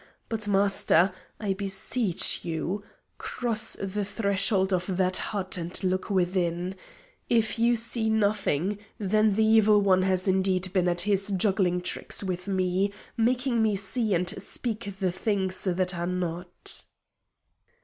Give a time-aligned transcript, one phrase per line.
[0.29, 2.83] But, Master, I beseech you,
[3.19, 6.73] cross the threshold of that hut and look within.
[7.29, 12.23] If you see nothing, then the Evil One has indeed been at his juggling tricks
[12.23, 16.83] with me, making me see and speak the things that are not."